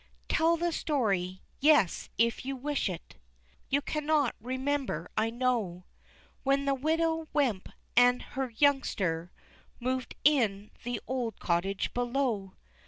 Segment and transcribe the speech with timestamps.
[0.27, 3.17] Tell the story yes, if you wish it,
[3.69, 5.85] You cannot remember I know
[6.41, 9.31] When the widow Wemp an' her youngster
[9.79, 12.53] Moved in the old cottage below.